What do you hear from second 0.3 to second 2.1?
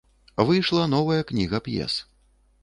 Выйшла новая кніга п'ес.